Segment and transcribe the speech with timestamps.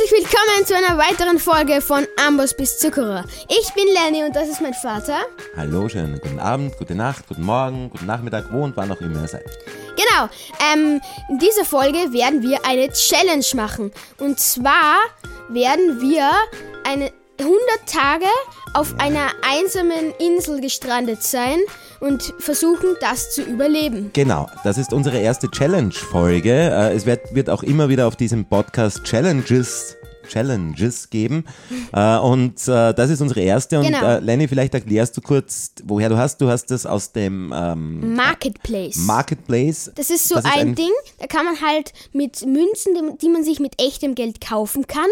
[0.00, 3.24] Herzlich willkommen zu einer weiteren Folge von Amboss bis Zuckerer.
[3.48, 5.18] Ich bin Lenny und das ist mein Vater.
[5.56, 9.20] Hallo, schönen guten Abend, gute Nacht, guten Morgen, guten Nachmittag, wo und wann auch immer
[9.20, 9.44] ihr seid.
[9.96, 10.30] Genau,
[10.72, 13.92] ähm, in dieser Folge werden wir eine Challenge machen.
[14.18, 14.96] Und zwar
[15.50, 16.30] werden wir
[16.84, 18.26] eine 100 Tage
[18.72, 21.58] auf einer einsamen Insel gestrandet sein
[22.00, 24.10] und versuchen, das zu überleben.
[24.12, 26.50] Genau, das ist unsere erste Challenge-Folge.
[26.50, 29.96] Äh, Es wird, wird auch immer wieder auf diesem Podcast Challenges
[30.30, 31.44] Challenges geben.
[31.92, 33.78] Äh, und äh, das ist unsere erste.
[33.78, 34.02] Und Genau.
[34.04, 36.40] äh, Lenny, vielleicht erklärst du kurz, woher du hast.
[36.40, 38.96] Du hast das aus dem ähm, Marketplace.
[38.98, 39.90] Marketplace.
[39.94, 43.18] Das ist so Das ist ein, ein- Ding, da kann man halt mit Münzen, die-
[43.18, 45.08] die man sich mit echtem Geld kaufen kann,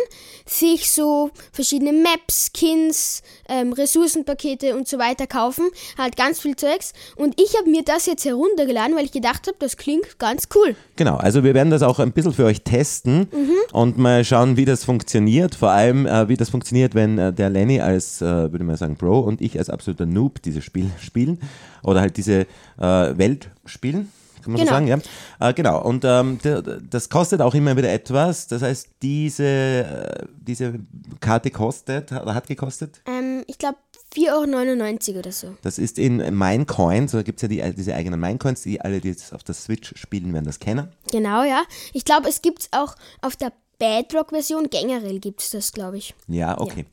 [0.46, 5.68] sich so verschiedene Maps, Skins, ähm, Ressourcenpakete und so weiter kaufen.
[5.96, 6.92] Halt ganz viel Zeugs.
[7.16, 10.76] Und ich habe mir das jetzt heruntergeladen, weil ich gedacht habe, das klingt ganz cool.
[10.96, 13.52] Genau, also wir werden das auch ein bisschen für euch testen Mhm.
[13.72, 15.54] und mal schauen, wie das funktioniert.
[15.54, 18.96] Vor allem, äh, wie das funktioniert, wenn äh, der Lenny als, äh, würde mal sagen,
[18.96, 21.38] Pro und ich als absoluter Noob dieses Spiel spielen
[21.82, 22.40] oder halt diese
[22.78, 24.12] äh, Welt spielen.
[24.42, 24.70] Kann man Genau.
[24.70, 24.98] so sagen, ja.
[25.40, 26.38] Äh, genau, und ähm,
[26.90, 28.46] das kostet auch immer wieder etwas.
[28.46, 30.74] Das heißt, diese, äh, diese
[31.20, 33.78] Karte kostet, oder hat gekostet, Ähm, ich glaube
[34.14, 35.56] 4,99 Euro oder so.
[35.62, 39.08] das ist in Minecoins, da gibt es ja die, diese eigenen Minecoins, die alle, die
[39.08, 40.88] jetzt auf der Switch spielen, werden das kennen.
[41.12, 41.62] Genau, ja.
[41.92, 44.68] Ich glaube, es gibt es auch auf der Bedrock-Version.
[44.70, 46.14] Generell gibt es das, glaube ich.
[46.26, 46.84] Ja, okay.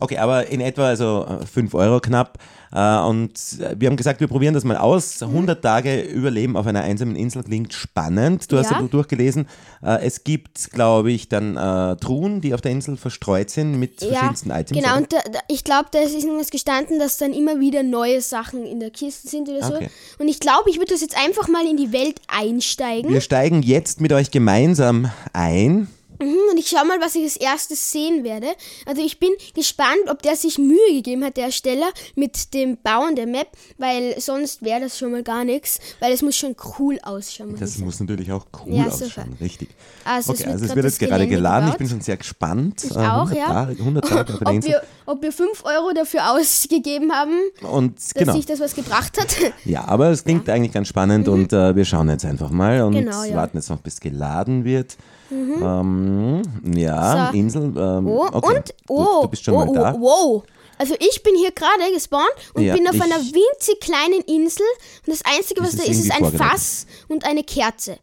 [0.00, 2.38] Okay, aber in etwa also 5 Euro knapp.
[2.70, 5.22] Äh, Und äh, wir haben gesagt, wir probieren das mal aus.
[5.22, 8.52] 100 Tage Überleben auf einer einsamen Insel klingt spannend.
[8.52, 8.80] Du hast Ja.
[8.80, 9.48] ja durchgelesen.
[9.82, 13.98] Äh, Es gibt, glaube ich, dann äh, Truhen, die auf der Insel verstreut sind mit
[13.98, 14.78] verschiedensten Items.
[14.80, 14.96] Genau, oder?
[14.98, 18.78] und da, ich glaube, da ist irgendwas gestanden, dass dann immer wieder neue Sachen in
[18.78, 19.74] der Kiste sind oder so.
[19.74, 19.90] Okay.
[20.18, 23.12] Und ich glaube, ich würde das jetzt einfach mal in die Welt einsteigen.
[23.12, 25.88] Wir steigen jetzt mit euch gemeinsam ein.
[26.20, 28.46] Mhm, und ich schau mal, was ich als erstes sehen werde.
[28.86, 33.16] Also ich bin gespannt, ob der sich Mühe gegeben hat, der Ersteller, mit dem Bauen
[33.16, 33.48] der Map,
[33.78, 37.50] weil sonst wäre das schon mal gar nichts, weil es muss schon cool ausschauen.
[37.50, 37.84] muss ich Das sagen.
[37.86, 39.26] muss natürlich auch cool Ja, ausschauen, super.
[39.40, 39.68] richtig.
[40.04, 41.66] Also es okay, wird also es wird jetzt gerade geladen.
[41.68, 41.78] Ich gebaut.
[41.78, 42.84] bin schon sehr gespannt.
[42.84, 43.46] Ich auch, 100 ja.
[43.46, 47.32] Tage, 100 Tage ob, wir, ob wir 5 Euro dafür ausgegeben haben,
[47.70, 48.32] Und dass genau.
[48.34, 49.28] sich das was gebracht hat.
[49.64, 52.94] Ja, aber es klingt eigentlich ganz spannend und äh, wir schauen jetzt einfach mal und
[52.94, 52.98] Mhm.
[53.04, 53.30] Genau, ja.
[53.32, 53.36] Mhm.
[53.36, 54.96] warten jetzt noch, bis geladen wird.
[55.30, 56.42] Ähm,
[56.74, 57.38] ja, So.
[57.38, 57.62] Insel.
[57.76, 58.56] Ähm, Oh, okay.
[58.56, 59.94] und, oh, du, du bist schon oh, mal da.
[59.94, 60.42] oh, wow.
[60.78, 62.24] Also ich bin hier gerade gespawnt
[62.54, 64.64] und Ja, bin auf ich- einer winzig kleinen Insel
[65.06, 66.32] und das Einzige, was da ist, ist ein?
[66.32, 67.98] Fass und eine Kerze.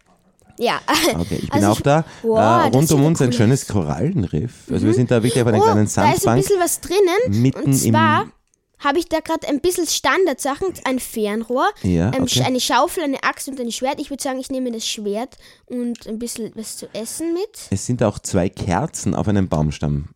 [0.58, 0.80] Ja.
[1.20, 2.04] Okay, ich bin Also auch da.
[2.22, 3.74] Wow, äh, rund um uns ein cool schönes aus.
[3.76, 4.52] Korallenriff.
[4.72, 6.42] Also wir sind da wirklich auf einer Oh, kleinen da ist ein Sandbank.
[6.42, 7.42] bisschen was drinnen.
[7.42, 8.32] mitten und zwar im-
[8.80, 12.44] habe ich da gerade ein bisschen Standardsachen, ein Fernrohr, Ja, ähm, okay.
[12.44, 14.00] eine Schaufel, eine Axt und ein Schwert.
[14.00, 17.50] Ich würde sagen, ich nehme das Schwert und ein bisschen was zu essen mit.
[17.72, 20.10] Es sind auch zwei Kerzen auf einem Baumstamm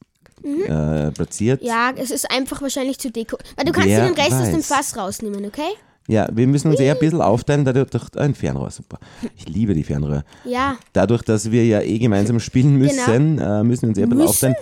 [0.44, 1.62] äh, platziert.
[1.62, 1.68] Mhm.
[1.68, 3.38] Ja, es ist einfach wahrscheinlich zu Deko.
[3.56, 4.68] Weil du kannst Wer dir den Rest aus dem weiß.
[4.68, 5.70] Fass rausnehmen, okay?
[6.08, 8.98] Ja, wir müssen uns eher ein bisschen aufteilen, dadurch durch ein Fernrohr, super.
[9.38, 10.24] Ich liebe die Fernrohr.
[10.44, 10.76] Ja.
[10.92, 14.18] Dadurch, dass wir ja eh gemeinsam spielen müssen, äh, müssen wir uns eher ein bisschen
[14.18, 14.24] Müssen?
[14.30, 14.56] aufteilen.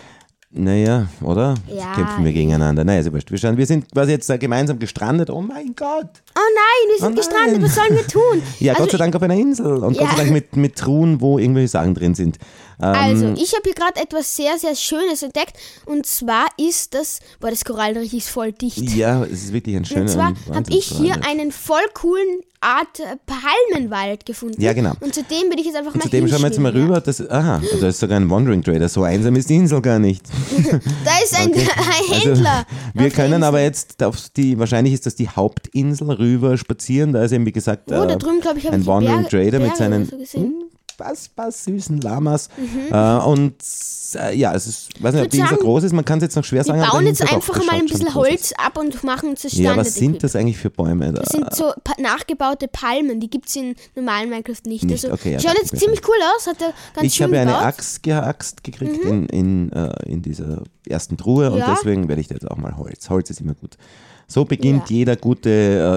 [0.50, 1.56] Naja, oder?
[1.68, 1.94] Ja.
[1.94, 2.85] Kämpfen wir gegeneinander.
[2.85, 3.30] Naja, ist ja wurscht.
[3.31, 5.30] Wir, schauen, wir sind quasi jetzt gemeinsam gestrandet.
[5.30, 6.08] Oh mein Gott.
[6.35, 7.63] Oh nein, wir sind Oh gestrandet, nein.
[7.63, 8.41] was sollen wir tun?
[8.59, 9.84] Ja, also, Gott sei Dank auf einer Insel.
[9.84, 10.03] Und Ja.
[10.03, 12.38] Gott sei Dank mit, mit Truhen, wo irgendwelche Sachen drin sind.
[12.82, 15.54] Ähm, Also, ich habe hier gerade etwas sehr, sehr Schönes entdeckt.
[15.86, 18.78] Und zwar ist das, boah, das Korallenriff ist voll dicht.
[18.96, 23.00] ja, es ist wirklich ein schöner Und zwar habe ich hier einen voll coolen Art
[23.00, 24.60] äh, Palmenwald gefunden.
[24.62, 24.94] Ja, genau.
[25.00, 27.02] Und zu dem würde ich jetzt einfach Und mal zudem schauen wir jetzt mal rüber.
[27.02, 28.90] Das, aha, also da ist sogar ein Wandering Trader.
[28.90, 30.24] So einsam ist die Insel gar nicht.
[31.06, 32.66] Da ist ein, ein Also, Händler.
[32.94, 33.44] wir auf der können Insel.
[33.44, 37.14] aber jetzt auf die, wahrscheinlich ist das die Hauptinsel rüber spazieren.
[37.14, 39.78] Da ist eben, wie gesagt, Oh, äh, drüben, ich, ein Wandering Berge, Trader mit Berge
[39.78, 40.52] seinen oder so
[40.97, 41.08] gesehen.
[41.08, 42.50] unfassbar süßen Lamas.
[42.91, 43.56] Äh, und
[44.16, 46.35] äh, ja, es ist, weiß nicht, ob die sagen, groß ist, man kann es jetzt
[46.35, 46.81] noch schwer Wir sagen.
[46.81, 48.13] aber bauen die jetzt einfach mal ein bisschen.
[48.13, 51.22] Holz ab und machen zu Ja, was sind das eigentlich für Bäume da?
[51.22, 54.83] Das sind so pa nachgebaute Palmen, die gibt es in normalen Minecraft nicht.
[54.83, 57.51] Nicht, also, okay, ja, schaut jetzt ziemlich cool aus, hat er ganz ich habe eine
[57.51, 57.62] gebaut.
[58.04, 58.13] Mhm.
[58.13, 61.74] Axt gekriegt in, in, äh, in dieser ersten Truhe und Ja.
[61.75, 63.10] deswegen werde ich da jetzt auch mal Holz.
[63.10, 63.77] Holz ist immer gut.
[64.27, 64.95] So beginnt Ja.
[64.97, 65.50] jeder gute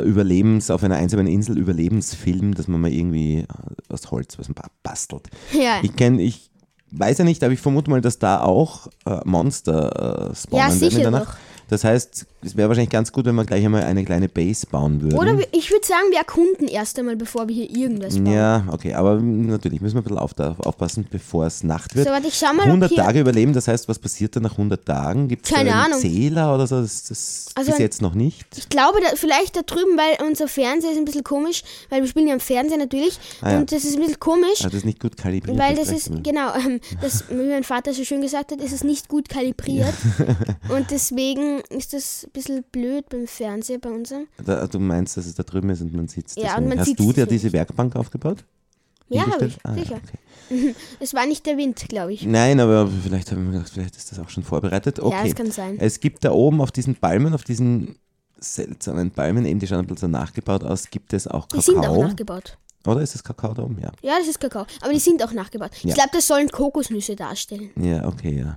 [0.05, 3.47] äh, Überlebens auf einer einsamen Insel Überlebensfilm, dass man mal irgendwie äh,
[3.89, 5.29] aus Holz was ba- bastelt.
[5.53, 5.81] Ja.
[5.83, 6.49] Ich kenne, ich
[6.93, 10.69] weiß ja nicht, aber ich vermute mal, dass da auch äh, Monster äh, spawnen Ja,
[10.69, 11.35] werden sicher in der doch.
[11.71, 15.01] Das heißt, es wäre wahrscheinlich ganz gut, wenn wir gleich einmal eine kleine Base bauen
[15.03, 15.19] würden.
[15.19, 18.27] Oder ich würde sagen, wir erkunden erst einmal, bevor wir hier irgendwas bauen.
[18.27, 20.33] ja, okay, aber natürlich müssen wir ein bisschen auf,
[20.67, 22.07] aufpassen, bevor es Nacht wird.
[22.07, 24.43] So, warte, ich schau mal, ob 100 hier- Tage überleben, das heißt, was passiert dann
[24.43, 25.29] nach 100 Tagen?
[25.29, 26.01] Gibt es Keine einen Ahnung.
[26.01, 26.81] Zähler oder so?
[26.81, 28.45] Das, das Also bis jetzt noch nicht.
[28.57, 32.09] Ich glaube, da, vielleicht da drüben, weil unser Fernseher ist ein bisschen komisch, weil wir
[32.09, 33.19] spielen ja im Fernsehen natürlich.
[33.43, 33.59] Ah, ja.
[33.59, 35.57] Und das ist ein bisschen komisch, Also das ist nicht gut kalibriert.
[35.59, 38.83] weil das ist, genau, ähm, das, wie mein Vater so schön gesagt hat, ist es
[38.83, 39.95] nicht gut kalibriert.
[40.69, 44.27] und deswegen ist das ein bisschen blöd beim Fernseher bei unserem.
[44.45, 46.37] Da, du meinst, dass es da drüben ist und man sitzt.
[46.37, 46.69] Ja, und deswegen.
[46.69, 48.45] man Hast du dir diese Werkbank aufgebaut?
[49.09, 49.97] Ja, habe ich, Ah, sicher.
[50.49, 50.75] okay.
[51.01, 52.25] Es war nicht der Wind, glaube ich.
[52.25, 54.99] Nein, aber vielleicht haben wir gedacht, vielleicht ist das auch schon vorbereitet.
[55.01, 55.17] Okay.
[55.17, 55.79] Ja, das kann sein.
[55.81, 57.97] Es gibt da oben auf diesen Palmen, auf diesen
[58.39, 61.63] seltsamen Palmen, eben die schauen ein bisschen nachgebaut aus, gibt es auch Die Kakao.
[61.75, 62.57] sind auch nachgebaut.
[62.87, 63.79] Oder ist das Kakao da oben?
[63.81, 63.91] Ja.
[64.03, 64.65] Ja, das ist Kakao.
[64.81, 65.71] Aber die sind auch nachgebaut.
[65.83, 65.91] Ja.
[65.91, 67.71] Ich glaube, das sollen Kokosnüsse darstellen.
[67.77, 68.57] Ja, okay, ja.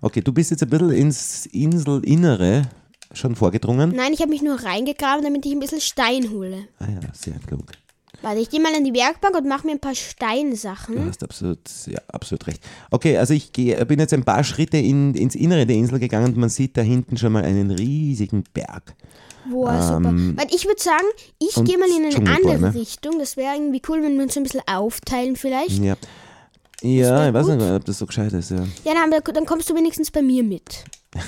[0.00, 2.62] Okay, du bist jetzt ein bisschen ins Inselinnere
[3.12, 3.92] schon vorgedrungen.
[3.94, 6.68] Nein, ich habe mich nur reingegraben, damit ich ein bisschen Stein hole.
[6.78, 7.64] Ah ja, sehr klug.
[8.22, 11.06] Warte, ich gehe mal an die Werkbank und mache mir ein paar Du Steinsachen.
[11.06, 12.62] hast absolut, ja, absolut recht.
[12.90, 16.28] Okay, also ich geh, bin jetzt ein paar Schritte in, ins Innere der Insel gegangen
[16.28, 18.94] und man sieht da hinten schon mal einen riesigen Berg.
[19.50, 20.12] Boah, super.
[20.34, 21.04] Weil ich würde sagen,
[21.38, 23.18] ich Ähm, gehe mal in eine andere Richtung.
[23.18, 25.82] Das wäre irgendwie cool, wenn wir uns ein bisschen aufteilen vielleicht.
[25.84, 25.94] Ja.
[26.86, 28.58] Ja, ich weiß nicht, ob das so gescheit ist, ja.
[28.84, 30.84] Ja, dann, aber dann kommst du wenigstens bei mir mit.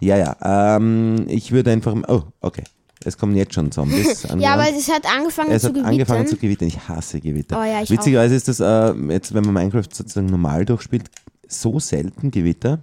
[0.00, 0.76] Ja, ja.
[0.76, 1.94] Ähm, ich würde einfach.
[2.08, 2.64] Oh, okay.
[3.04, 4.22] Es kommen jetzt schon Zombies.
[4.38, 5.90] Ja, aber es hat angefangen es zu hat gewittern.
[5.92, 6.68] angefangen zu gewittern.
[6.68, 7.60] Ich hasse Gewitter.
[7.60, 11.04] Oh ja, ich Witzigerweise ist das, äh, jetzt, wenn man Minecraft sozusagen normal durchspielt,
[11.46, 12.80] so selten Gewitter.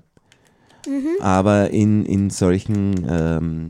[0.88, 1.22] Mhm.
[1.22, 3.70] Aber in, in solchen ähm,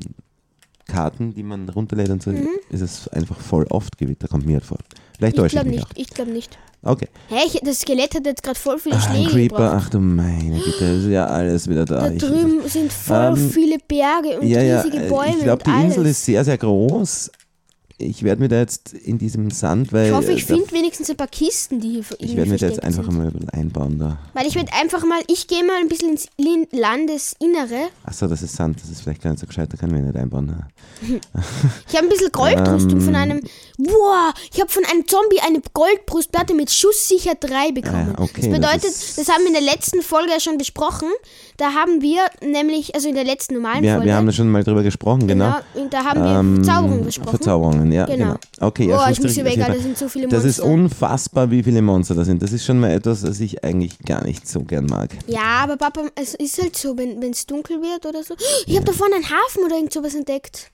[0.88, 2.44] Karten, die man runterlädt und Mhm.
[2.70, 4.78] so, ist es einfach voll oft Gewitter, kommt mir halt vor.
[5.18, 6.00] Vielleicht ich täusche ich glaube mich nicht.
[6.00, 6.58] Ich glaube nicht.
[6.84, 7.08] Okay.
[7.30, 9.84] Hä, ich, das Skelett hat jetzt gerade voll viele ein Schläge Creeper, gebracht.
[9.86, 12.00] ach du meine Güte, ist ja alles wieder da.
[12.08, 15.44] Da Ich- drüben sind voll Ähm, viele Berge und ja, ja, riesige äh, Bäume ich
[15.44, 16.12] glaube, die Insel alles.
[16.18, 17.30] ist sehr, sehr groß.
[18.02, 21.10] Ich werde mir da jetzt in diesem Sand, weil ich hoffe, ich äh, finde wenigstens
[21.10, 23.18] ein paar Kisten, die hier ich werde mir da jetzt einfach sind.
[23.18, 24.18] mal einbauen da.
[24.34, 26.28] Weil ich werde einfach mal, ich gehe mal ein bisschen ins
[26.72, 27.90] Landesinnere.
[28.04, 30.08] Achso, das ist Sand, das ist vielleicht gar nicht so gescheit, da kann ich mir
[30.08, 30.46] nicht einbauen.
[30.48, 30.68] ne?
[31.88, 33.02] Ich habe ein bisschen Goldrüstung Ähm.
[33.02, 33.42] von einem.
[33.78, 38.14] Wow, ich habe von einem Zombie eine Goldbrustplatte mit Schusssicher 3 bekommen.
[38.18, 41.08] Ah, okay, das bedeutet, das das, haben wir in der letzten Folge ja schon besprochen.
[41.58, 44.06] Da haben wir nämlich, also in der letzten normalen Wir, Folge.
[44.08, 45.56] wir haben da schon mal drüber gesprochen, genau.
[45.74, 47.30] genau, und da haben wir Ähm, Verzauberung besprochen.
[47.38, 48.26] Verzauberungen, ja, genau.
[48.26, 48.38] Genau.
[48.60, 50.50] Okay, ja, schon ich muss weg, das sind so viele Das Monster.
[50.50, 52.42] ist unfassbar, wie viele Monster da sind.
[52.42, 55.10] Das ist schon mal etwas, was ich eigentlich gar nicht so gern mag.
[55.28, 58.36] Ja, aber Papa, es ist halt so, wenn es dunkel wird oder so.
[58.66, 60.72] Ich habe da vorne einen Hafen oder irgend sowas entdeckt.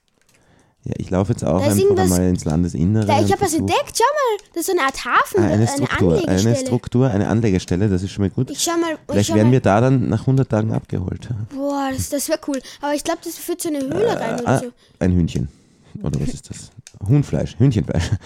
[0.84, 3.06] Ja, ich laufe jetzt auch Da einfach mal ins Landesinnere.
[3.06, 4.48] Da, ich habe was entdeckt, schau mal.
[4.54, 6.66] Das ist so eine Art Hafen, Ah, eine eine, Struktur, eine Anlegestelle.
[6.66, 8.52] Struktur, eine Anlegestelle, das ist schon mal gut.
[8.52, 8.92] Ich schau mal.
[8.94, 9.52] ich Vielleicht schau werden mal.
[9.54, 11.28] wir da dann nach 100 Tagen abgeholt.
[11.54, 12.62] Boah, das, das wäre cool.
[12.82, 14.68] Aber ich glaube, das führt zu einer Höhle rein oder Ah, so.
[15.00, 15.50] ein Hühnchen.
[16.04, 16.70] Oder was ist das?
[17.08, 18.12] Huhnfleisch, Hühnchenfleisch.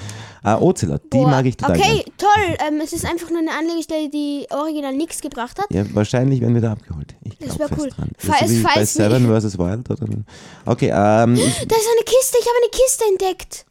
[0.43, 2.17] Ah, Ocelot, die Boah, mag ich total Okay, gern.
[2.17, 2.57] toll.
[2.67, 5.67] Ähm, es ist einfach nur eine Anlegestelle, die original nichts gebracht hat.
[5.69, 7.13] Ja, wahrscheinlich werden wir da abgeholt.
[7.23, 7.89] Ich Das glaube wär fest cool.
[7.91, 8.09] dran.
[8.17, 9.59] Falls- so wie bei falls wir- Seven vs.
[9.59, 9.89] Wild.
[9.91, 10.07] Oder?
[10.65, 12.37] Okay, ähm, ich, Da ist eine Kiste.
[12.39, 13.65] Ich habe eine Kiste entdeckt.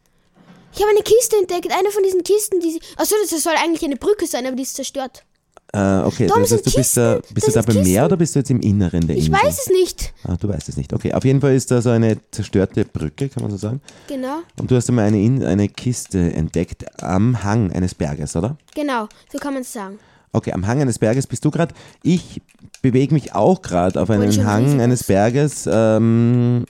[0.73, 1.77] Ich habe eine Kiste entdeckt.
[1.77, 2.81] Eine von diesen Kisten, die.
[2.97, 5.25] Achso, das soll eigentlich eine Brücke sein, aber die ist zerstört.
[5.73, 8.17] Äh, okay, Darum das heißt, du bist, da, bist Das du da beim Meer oder
[8.17, 9.43] bist du jetzt im Inneren der Ich Insel?
[9.45, 10.13] weiß es nicht.
[10.25, 10.93] Ah, du weißt es nicht.
[10.93, 13.81] Okay, auf jeden Fall ist da so eine zerstörte Brücke, kann man so sagen.
[14.09, 18.57] Genau, Und du hast einmal eine, In- eine Kiste entdeckt am Hang eines Berges, oder?
[18.75, 19.07] genau.
[19.33, 19.99] So kann man es sagen.
[20.33, 21.75] Okay, am Hang eines Berges bist du gerade.
[22.03, 22.41] Ich
[22.83, 25.05] bewege mich auch gerade auf einen schon Hang eines.
[25.05, 25.69] Berges.
[25.71, 26.65] Ähm,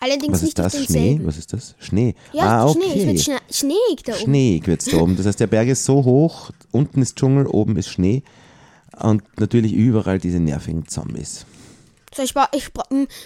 [0.00, 0.84] Allerdings was ist das?
[0.84, 1.18] Schnee?
[1.24, 1.74] Was ist das?
[1.78, 2.14] Schnee.
[2.34, 2.82] Ja, ah, Schnee.
[2.84, 3.06] Es okay.
[3.06, 4.20] wird schne schneeig da oben.
[4.22, 5.16] Schneeig wird es da oben.
[5.16, 8.22] Das heißt, der Berg ist so hoch, unten ist Dschungel, oben ist Schnee.
[9.00, 11.44] Und natürlich überall diese nervigen Zombies.
[12.14, 12.70] So, ich, ich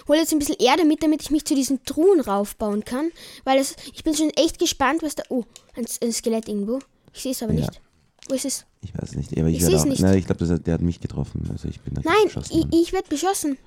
[0.09, 3.11] hole jetzt ein bisschen Erde mit, damit ich mich zu diesen Truhen raufbauen kann.
[3.45, 5.23] Weil es, ich bin schon echt gespannt, was da.
[5.29, 5.45] Oh,
[5.77, 6.81] ein, ein Skelett irgendwo.
[7.15, 7.61] Ich sehe es aber Ja.
[7.61, 7.81] nicht.
[8.29, 8.65] Wo ist es?
[8.83, 9.37] Ich weiß es nicht.
[9.39, 9.85] Aber ich, Ich seh's auch.
[9.85, 10.01] nicht.
[10.01, 11.49] Nein, ich glaube, der hat mich getroffen.
[11.53, 13.59] Also ich bin da Nein, ich, ich werde beschossen.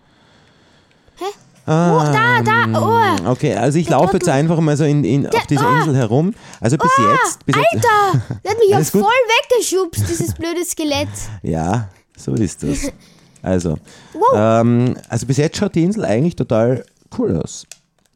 [1.18, 1.26] Hä?
[1.66, 2.80] Ah, Oh, da, da,
[3.26, 3.32] oh.
[3.32, 5.76] Okay, also ich Der laufe jetzt einfach mal so in, in, auf dieser oh.
[5.80, 6.34] Insel herum.
[6.60, 7.46] Also bis jetzt.
[7.46, 8.22] Bis jetzt Alter!
[8.44, 8.88] Der hat mich ja gut?
[8.90, 11.08] voll weggeschubst, dieses blöde Skelett.
[11.42, 12.92] Ja, so ist das.
[13.46, 13.76] Also,
[14.14, 14.22] Wow.
[14.36, 16.86] ähm, also bis jetzt schaut die Insel eigentlich total
[17.18, 17.66] cool aus.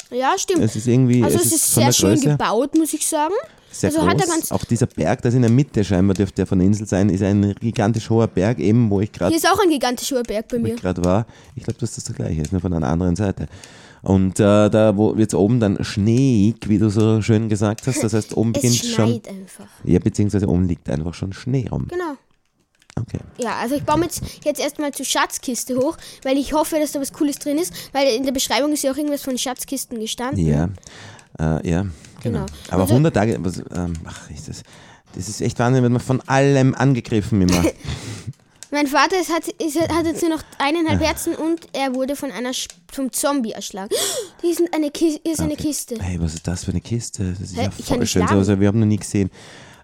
[0.09, 0.63] Ja, stimmt.
[0.63, 3.33] Es ist irgendwie, also es es ist sehr der schön Größe gebaut, muss ich sagen.
[3.81, 4.49] Sehr also groß.
[4.49, 7.09] er auch dieser Berg, das in der Mitte scheinbar dürfte der von der Insel sein,
[7.09, 10.23] ist ein gigantisch hoher Berg, eben wo ich gerade Hier ist auch ein gigantisch hoher
[10.23, 10.75] Berg bei wo mir.
[10.75, 11.25] ich gerade war.
[11.55, 13.47] Ich glaube, dass das der gleiche ist, nur von einer anderen Seite.
[14.03, 18.03] Und äh, da wird es oben dann schneeig, wie du so schön gesagt hast.
[18.03, 19.07] Das heißt, oben Es beginnt schon.
[19.07, 19.67] schneit einfach.
[19.83, 21.87] Ja, beziehungsweise oben liegt einfach schon Schnee rum.
[21.89, 22.15] Genau.
[22.99, 23.19] Okay.
[23.37, 26.93] Ja, also ich baue mir jetzt, jetzt erstmal zur Schatzkiste hoch, weil ich hoffe, dass
[26.93, 29.99] da was Cooles drin ist, weil in der Beschreibung ist ja auch irgendwas von Schatzkisten
[29.99, 30.45] gestanden.
[30.45, 30.69] Ja,
[31.39, 31.85] äh, ja,
[32.31, 32.45] genau.
[32.45, 32.57] Genau.
[32.69, 34.63] Aber Also- 100 Tage, was, ähm, ach, ist das,
[35.15, 37.63] das ist echt Wahnsinn, wird man von allem angegriffen immer.
[38.69, 42.31] Mein Vater ist, hat, ist, hat jetzt nur noch eineinhalb Herzen und er wurde von
[42.31, 42.51] einer
[42.91, 43.95] vom Zombie erschlagen.
[44.41, 45.95] Hier ist eine, Kiste, hier ist eine Kiste.
[46.01, 47.31] Hey, was ist das für eine Kiste?
[47.31, 47.63] Das ist Hä?
[47.63, 48.27] ja Ich kann voll schön.
[48.27, 48.43] schlagen.
[48.43, 49.31] So, wir haben noch nie gesehen.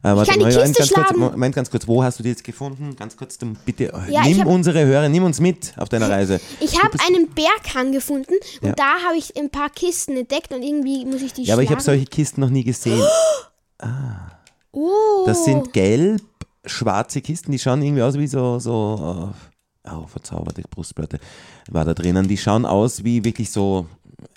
[0.04, 1.20] Äh, warte, kann die Moment, Kiste ganz kurz, schlagen.
[1.20, 2.96] Moment, ganz kurz, wo hast du die jetzt gefunden?
[2.98, 6.10] Ganz kurz, bitte, äh, Ja, ich nimm hab- unsere Hörer, nimm uns mit auf deiner
[6.10, 6.42] Reise.
[6.60, 8.74] Ich habe einen Berghang gefunden und Ja.
[8.76, 11.70] da habe ich ein paar Kisten entdeckt und irgendwie muss ich die Ja, aber ich
[11.72, 13.02] habe solche Kisten noch nie gesehen.
[14.76, 15.24] Oh.
[15.28, 16.22] Das sind gelb,
[16.66, 19.32] schwarze Kisten, die schauen irgendwie aus wie so, so
[19.86, 21.20] äh, oh, verzauberte Brustplatte
[21.70, 22.28] war da drinnen.
[22.28, 23.86] Die schauen aus wie wirklich so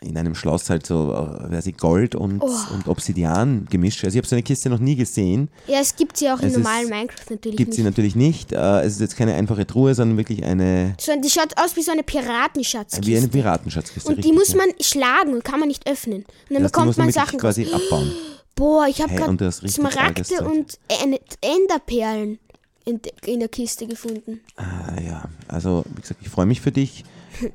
[0.01, 2.51] in einem Schloss halt so, äh, weiß ich, Gold und, Oh.
[2.75, 4.05] und Obsidian gemischt.
[4.05, 5.49] Also ich habe so eine Kiste noch nie gesehen.
[5.67, 8.53] Ja, es gibt sie auch in Es normalen ist- Minecraft natürlich Gibt sie natürlich nicht.
[8.53, 11.83] Äh, es ist jetzt keine einfache Truhe, sondern wirklich eine, So, die schaut aus wie
[11.83, 13.07] so eine Piratenschatzkiste.
[13.07, 14.13] wie eine Piratenschatzkiste.
[14.15, 14.57] und die muss ja.
[14.59, 16.19] man schlagen und kann man nicht öffnen.
[16.19, 18.13] Und dann Das, bekommt muss man man Sachen quasi abbauen.
[18.55, 22.39] Boah, ich habe Hey, gerade Smaragde und Ende- Enderperlen
[22.85, 24.41] in, de- in der Kiste gefunden.
[24.57, 27.05] Ah, ja, also wie gesagt, ich freue mich für dich.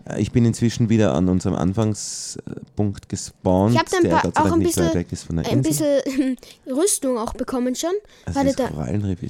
[0.09, 4.35] Äh, Ich bin inzwischen wieder an unserem Anfangspunkt gespawnt, Ich hab dann der pa- Gott
[4.35, 4.83] sei auch ein bisschen-
[5.51, 7.91] Ein bisschen Rüstung auch bekommen schon.
[8.25, 8.67] Also Warte, da,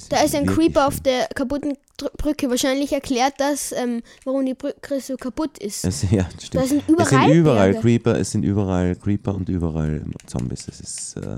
[0.09, 1.73] da ist ein Creeper auf der kaputten
[2.17, 2.49] Brücke.
[2.49, 5.85] Wahrscheinlich erklärt das, ähm, warum die Brücke so kaputt ist.
[5.85, 6.63] Es, ja, stimmt.
[6.63, 7.79] Da sind es sind überall überall Berge.
[7.81, 10.67] Creeper, es sind überall Creeper und überall Zombies.
[10.67, 11.37] Es ist äh,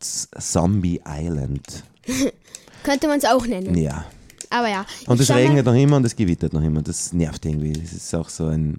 [0.00, 1.84] Zombie Island.
[2.82, 3.74] Könnte man es auch nennen.
[3.76, 4.04] Ja.
[4.50, 4.84] Aber ja.
[5.06, 6.82] Und es regnet noch immer und es gewittert noch immer.
[6.82, 7.72] Das nervt irgendwie.
[7.72, 8.78] Das ist auch so ein.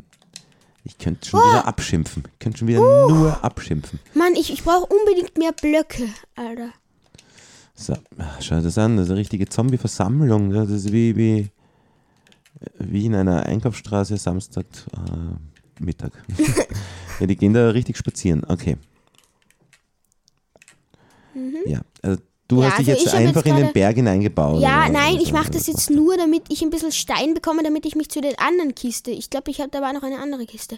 [0.84, 1.44] Ich könnte schon Oh.
[1.44, 2.24] wieder abschimpfen.
[2.34, 3.10] Ich könnte schon wieder Uh.
[3.10, 4.00] nur abschimpfen.
[4.13, 6.70] Mann, ich, ich brauche unbedingt mehr Blöcke, Alter.
[7.75, 10.51] So, ach, schau dir das an, das ist eine richtige Zombie-Versammlung.
[10.51, 11.51] Das ist wie, wie,
[12.80, 16.12] wie in einer Einkaufsstraße Samstag äh, Mittag.
[17.20, 18.44] ja, die gehen da richtig spazieren.
[18.48, 18.78] Okay.
[21.66, 22.62] Ja, also du.
[22.62, 24.62] Ja, hast dich also jetzt hab jetzt einfach in den Berg hineingebaut.
[24.62, 27.96] Ja, nein, ich mache das jetzt nur, damit ich ein bisschen Stein bekomme, damit ich
[27.96, 29.12] mich zu der anderen Kiste.
[29.12, 30.77] Ich glaube, ich habe da war noch eine andere Kiste.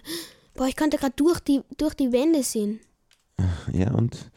[0.54, 2.80] Boah, ich konnte gerade durch die, durch die Wände sehen.
[3.72, 4.30] Ja, und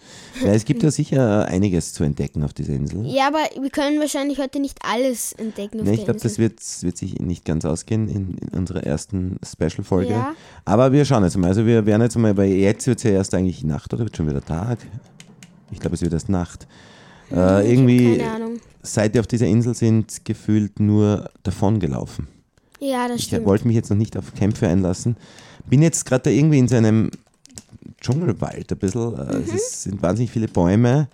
[0.43, 3.05] ja, es gibt ja sicher einiges zu entdecken auf dieser Insel.
[3.05, 5.81] Ja, aber wir können wahrscheinlich heute nicht alles entdecken.
[5.81, 9.37] Auf Nee, ich glaube, das wird, wird sich nicht ganz ausgehen in, in unserer ersten
[9.45, 10.11] Special-Folge.
[10.13, 10.35] Ja.
[10.65, 11.49] Aber wir schauen jetzt mal.
[11.49, 14.17] Also wir werden jetzt mal, weil jetzt wird es ja erst eigentlich Nacht oder wird
[14.17, 14.79] schon wieder Tag?
[15.71, 16.67] Ich glaube, es wird erst Nacht.
[17.29, 18.21] Ich Äh, irgendwie,
[18.81, 22.27] seit wir auf dieser Insel sind, gefühlt nur davon gelaufen.
[22.79, 23.45] Ja, das Ich stimmt.
[23.45, 25.17] wollte mich jetzt noch nicht auf Kämpfe einlassen.
[25.65, 27.11] Bin jetzt gerade da irgendwie in so einem
[27.99, 29.13] Dschungelwald ein bisschen.
[29.17, 29.43] Äh, Mhm.
[29.43, 31.07] Es ist, sind wahnsinnig viele Bäume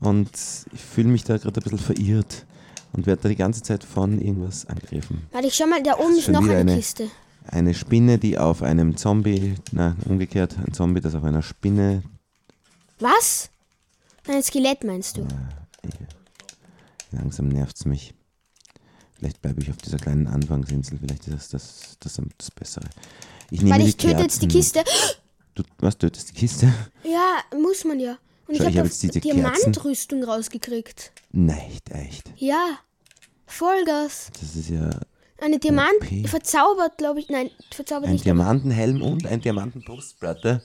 [0.00, 0.30] und
[0.72, 2.46] ich fühle mich da gerade ein bisschen verirrt
[2.92, 5.22] und werde da die ganze Zeit von irgendwas angegriffen.
[5.32, 7.08] Warte, ich schau mal, da oben ist noch eine, eine- Kiste.
[7.46, 12.02] Eine Spinne, die auf einem Zombie, na umgekehrt, ein Zombie, das auf einer Spinne.
[13.00, 13.50] Was?
[14.26, 15.26] Ein Skelett meinst du?
[17.12, 18.14] Langsam nervt es mich.
[19.12, 22.86] Vielleicht bleibe ich auf dieser kleinen Anfangsinsel, vielleicht ist das das, das, das Bessere.
[23.50, 24.48] Ich nehme die ich töte jetzt die.
[24.48, 24.82] Kiste.
[25.54, 26.72] Du, was tötest die Kiste?
[27.04, 28.18] Ja, muss man ja.
[28.48, 31.12] Und Schau, ich habe hab jetzt diese Diamantrüstung rausgekriegt.
[31.32, 32.30] Nein, echt.
[32.36, 32.78] Ja.
[33.46, 34.30] Vollgas.
[34.40, 34.90] Das ist ja
[35.40, 36.26] Eine Diamant Okay.
[36.26, 37.28] verzaubert, glaube ich.
[37.28, 38.22] Nein, verzaubert ein nicht.
[38.22, 40.62] aber- Diamantenhelm und ein Diamantenbrustplatte.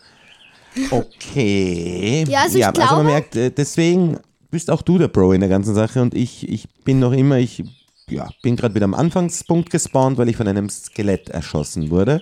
[0.92, 2.26] Okay.
[2.28, 4.18] Ja, also ich also glaube- man merkt, äh, deswegen
[4.52, 7.38] bist auch du der Pro in der ganzen Sache und ich, ich bin noch immer,
[7.38, 7.64] ich
[8.10, 12.22] ja, bin gerade wieder am Anfangspunkt gespawnt, weil ich von einem Skelett erschossen wurde.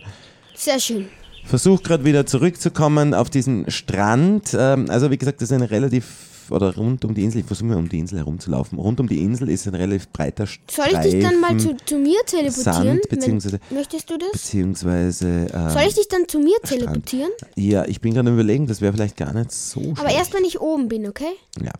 [0.55, 1.07] Sehr schön.
[1.45, 4.55] Versuche gerade wieder zurückzukommen auf diesen Strand.
[4.57, 6.05] Ähm, also wie gesagt, das ist eine relativ,
[6.51, 8.77] oder rund um die Insel, ich versuche mal um die Insel herumzulaufen.
[8.79, 11.05] Rund um die Insel ist ein relativ breiter Soll Streifen.
[11.05, 12.63] ich dich dann mal zu, zu mir teleportieren?
[12.63, 14.31] Sand, beziehungsweise- Möchtest du das?
[14.31, 16.69] Beziehungsweise, ähm, Soll ich dich dann zu mir Strand.
[16.81, 17.31] teleportieren?
[17.55, 20.17] ja, ich bin gerade am überlegen, das wäre vielleicht gar nicht so Aber schlecht.
[20.17, 21.33] erst wenn ich oben bin, okay?
[21.63, 21.71] Ja.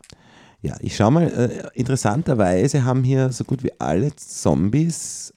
[0.63, 5.31] Ja, ich schau mal, äh, interessanterweise haben hier so gut wie alle Zombies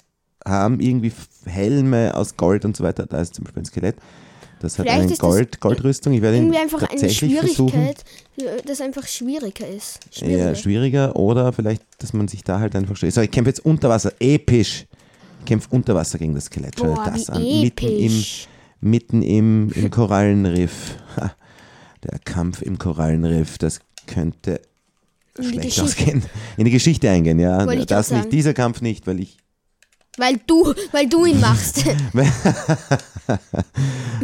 [0.46, 1.12] haben irgendwie
[1.44, 3.04] Helme aus Gold und so weiter.
[3.06, 3.96] Da ist zum Beispiel ein Skelett.
[4.60, 6.12] Das hat Vielleicht eine Gold, Goldrüstung.
[6.12, 7.70] Ich werde ihn Irgendwie einfach eine tatsächlich versuchen.
[7.70, 8.04] Schwierigkeit,
[8.66, 10.00] das einfach schwieriger ist.
[10.12, 10.54] Schwieriger.
[10.54, 13.14] schwieriger oder vielleicht, dass man sich da halt einfach stellt.
[13.14, 14.12] So, ich kämpfe jetzt unter Wasser.
[14.20, 14.86] Episch.
[15.40, 16.74] Ich kämpfe unter Wasser gegen das Skelett.
[16.78, 17.42] Schau dir das an.
[17.42, 18.48] Mitten im, episch.
[18.80, 20.96] mitten im, im Korallenriff.
[21.16, 21.34] Ha,
[22.04, 24.60] der Kampf im Korallenriff, das könnte
[25.38, 25.82] In die schlecht Geschichte.
[25.84, 26.22] ausgehen.
[26.58, 27.64] In die Geschichte eingehen, ja.
[27.86, 29.38] Das nicht, dieser Kampf nicht, weil ich.
[30.16, 31.84] Weil du, weil du ihn machst.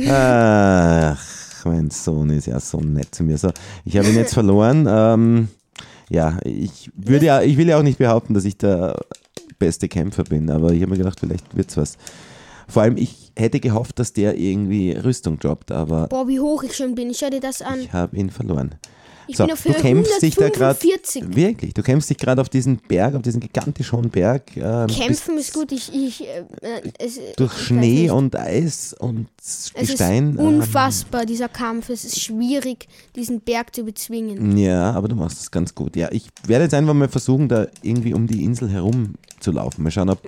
[0.08, 3.38] Ach, mein Sohn ist ja so nett zu mir.
[3.38, 3.50] So,
[3.84, 4.86] ich habe ihn jetzt verloren.
[4.88, 5.48] Ähm,
[6.10, 8.96] ja, ich würde ja, ich will ja auch nicht behaupten, dass ich der
[9.58, 11.96] beste Kämpfer bin, aber ich habe mir gedacht, vielleicht wird's was.
[12.68, 16.76] Vor allem, ich hätte gehofft, dass der irgendwie Rüstung droppt, aber Boah, wie hoch ich
[16.76, 17.10] schon bin.
[17.10, 17.80] Ich schau dir das an.
[17.80, 18.74] ich habe ihn verloren.
[19.28, 21.34] Ich So, bin auf du Höhe kämpfst dich da gerade 145.
[21.34, 24.56] wirklich, du kämpfst dich gerade auf diesen Berg, auf diesen gigantisch hohen Berg.
[24.56, 25.72] ähm, Kämpfen ist gut.
[25.72, 30.30] Ich, ich, äh, äh, es, Durch ich Schnee und Eis und Es Gestein.
[30.34, 31.88] ist ähm, unfassbar, dieser Kampf.
[31.88, 34.56] Es ist schwierig, diesen Berg zu bezwingen.
[34.56, 35.96] Ja, aber du machst es ganz gut.
[35.96, 39.82] Ja, ich werde jetzt einfach mal versuchen, da irgendwie um die Insel herum zu laufen.
[39.82, 40.20] Mal schauen, ob,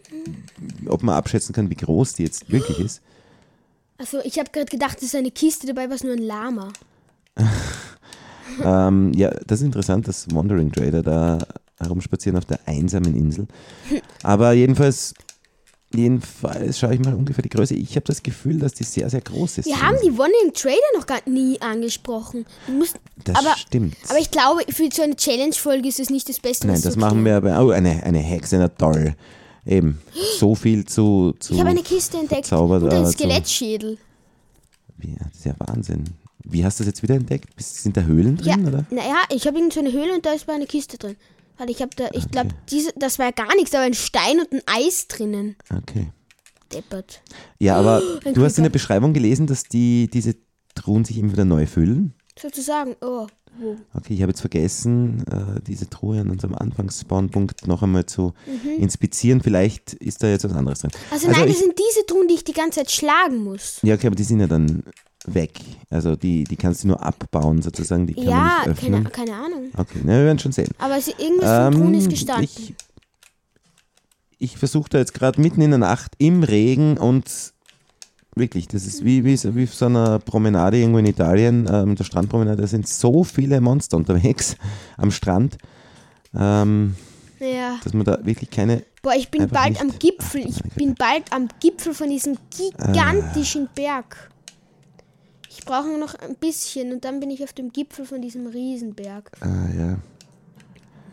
[0.86, 3.00] ob man abschätzen kann, wie groß die jetzt wirklich ist.
[3.96, 6.72] Also, ich habe gerade gedacht, es ist eine Kiste dabei, was nur ein Lama.
[8.64, 11.38] Ähm, ja, das ist interessant, dass Wandering Trader da
[11.78, 13.46] herumspazieren auf der einsamen Insel.
[14.22, 15.14] Aber jedenfalls,
[15.94, 17.74] jedenfalls schaue ich mal ungefähr die Größe.
[17.74, 19.66] Ich habe das Gefühl, dass die sehr, sehr groß ist.
[19.66, 22.46] Wir haben die Wandering Trader noch gar nie angesprochen.
[22.66, 23.96] Musst, Das aber, stimmt.
[24.08, 27.24] aber ich glaube, für so eine Challenge-Folge ist es nicht das Beste, Nein, das machen
[27.24, 27.64] wir aber.
[27.64, 29.14] Oh, eine, eine Hexe, na toll.
[29.64, 30.00] Eben,
[30.38, 31.34] so viel zu.
[31.38, 33.98] zu Ich habe eine Kiste entdeckt und einen Skelettschädel.
[34.96, 36.04] Wie, das ist ja Wahnsinn.
[36.44, 37.48] Wie hast du das jetzt wieder entdeckt?
[37.60, 38.86] Sind da Höhlen Ja, drin, oder?
[38.90, 41.16] naja, ich habe irgend so eine Höhle und da ist mal eine Kiste drin.
[41.58, 42.58] Weil ich habe da, ich glaube, Okay.
[42.70, 45.56] diese, das war ja gar nichts, da war ein Stein und ein Eis drinnen.
[45.76, 46.08] Okay.
[46.72, 47.20] Deppert.
[47.58, 48.70] Ja, aber ein du hast in der.
[48.70, 50.36] Beschreibung gelesen, dass die, diese
[50.74, 52.14] Truhen sich immer wieder neu füllen.
[52.38, 53.26] Sozusagen, oh?
[53.92, 58.32] Okay, ich habe jetzt vergessen, äh, diese Truhe an unserem Anfangsspawnpunkt noch einmal zu
[58.78, 59.40] inspizieren.
[59.40, 60.92] Vielleicht ist da jetzt was anderes drin.
[61.10, 63.80] Also, nein, ich, das sind diese Truhen, die ich die ganze Zeit schlagen muss.
[63.82, 64.84] Ja, okay, aber die sind ja dann
[65.34, 65.52] weg.
[65.90, 68.92] Also die, die kannst du nur abbauen sozusagen, die kann ja, man nicht öffnen.
[69.04, 69.70] keine, keine Ahnung.
[69.76, 70.68] Okay, ne, wir werden schon sehen.
[70.78, 72.48] Aber es, irgendwas von Truhen ist gestanden.
[72.56, 72.74] Ähm,
[74.38, 77.52] Ich, ich versuche da jetzt gerade mitten in der Nacht im Regen und
[78.38, 82.04] wirklich, das ist wie, wie, wie auf so einer Promenade irgendwo in Italien, ähm, der
[82.04, 84.56] Strandpromenade, da sind so viele Monster unterwegs
[84.96, 85.58] am Strand,
[86.34, 86.94] ähm,
[87.40, 87.78] ja.
[87.82, 88.84] dass man da wirklich keine.
[89.02, 90.46] Boah, ich bin bald am Gipfel.
[90.46, 94.30] Ich bin bald am Gipfel von diesem gigantischen Berg.
[95.58, 99.30] Ich brauche noch ein bisschen und dann bin ich auf dem Gipfel von diesem Riesenberg.
[99.40, 99.98] Ah, ja,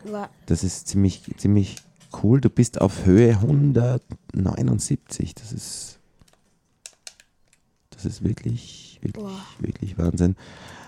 [0.04, 1.76] Wa- das ist ziemlich, ziemlich
[2.22, 2.40] cool.
[2.40, 5.34] Du bist auf Höhe 179.
[5.34, 5.98] Das ist.
[7.90, 9.40] Das ist wirklich, wirklich, Boah.
[9.58, 10.36] wirklich Wahnsinn.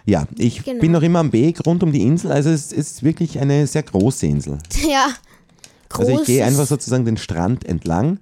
[0.06, 0.80] Ja, ich Genau.
[0.80, 2.30] bin noch immer am Weg rund um die Insel.
[2.32, 4.58] Also es ist wirklich eine sehr große Insel.
[4.88, 5.08] Ja.
[5.88, 8.18] Groß Also ich gehe einfach sozusagen den Strand entlang,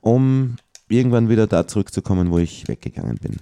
[0.00, 0.56] um
[0.88, 3.36] irgendwann wieder da zurückzukommen, wo ich weggegangen bin.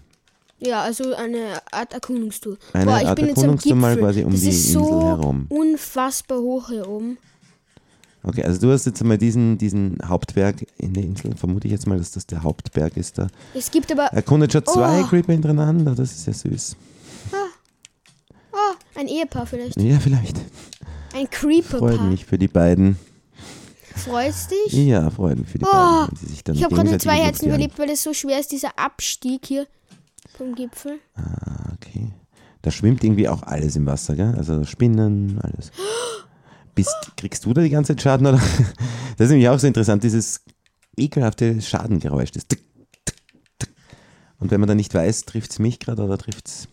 [0.59, 2.57] Ja, also eine Art Erkundungstour.
[2.73, 3.81] Eine Boah, ich Art bin jetzt am Erkundungstour Gipfel.
[3.81, 5.47] mal quasi um das die ist Insel so herum.
[5.51, 7.19] unfassbar hoch hier oben.
[8.23, 11.37] Okay, also du hast jetzt einmal diesen, diesen Hauptberg in der Insel.
[11.37, 13.29] Vermute ich jetzt mal, dass das der Hauptberg ist da.
[13.55, 15.07] Es gibt aber Erkundet schon zwei Oh.
[15.07, 16.77] Creeper hintereinander, das ist ja süß.
[18.53, 18.57] oh,
[18.99, 19.81] ein Ehepaar vielleicht.
[19.81, 20.39] Ja, vielleicht.
[21.15, 22.03] Ein Freut Creeper-Paar.
[22.05, 22.99] mich für die beiden.
[23.95, 24.73] Freust dich?
[24.73, 26.09] Ja, freut mich für die Oh, beiden.
[26.09, 28.53] wenn sie sich dann Ich habe gerade zwei Herzen überlebt, weil es so schwer ist,
[28.53, 29.67] dieser Abstieg hier
[30.37, 30.99] vom Gipfel.
[31.15, 32.13] Ah, okay.
[32.63, 34.35] Da schwimmt irgendwie auch alles im Wasser, gell?
[34.37, 35.71] Also Spinnen, alles.
[36.75, 38.27] Bist, kriegst du da die ganze Zeit Schaden?
[38.27, 38.39] Oder?
[39.17, 40.43] Das ist nämlich auch so interessant, dieses
[40.97, 42.33] ekelhafte Schadengeräusch.
[42.33, 42.63] Das tick,
[43.05, 43.17] tick,
[43.59, 43.71] tick.
[44.39, 46.69] Und wenn man dann nicht weiß, trifft es mich gerade oder trifft es